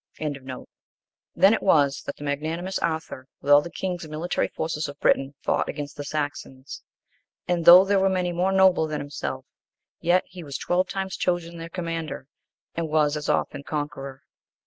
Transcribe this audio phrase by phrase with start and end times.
[1.35, 4.99] Then it was, that the magnanimous Arthur, with all the kings and military force of
[4.99, 6.81] Britain, fought against the Saxons.
[7.47, 9.45] And though there were many more noble than himself,
[9.99, 12.25] yet he was twelve times chosen their commander,
[12.73, 14.23] and was as often conqueror.